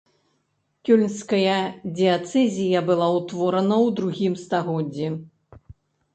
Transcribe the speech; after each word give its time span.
Кёльнская 0.87 1.57
дыяцэзія 1.99 2.79
была 2.89 3.11
ўтворана 3.19 3.75
ў 3.85 3.95
другім 4.01 4.33
стагоддзі. 4.47 5.07